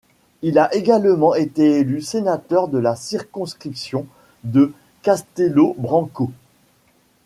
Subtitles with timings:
[0.41, 4.07] Il a également été élu sénateur de la circonscription
[4.43, 6.31] de Castelo Branco.